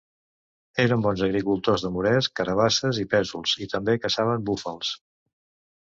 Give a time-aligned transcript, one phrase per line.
[0.83, 4.99] Eren bons agricultors de moresc, carabasses i pèsols, i també caçaven búfals.